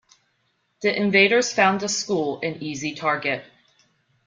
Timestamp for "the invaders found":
0.81-1.81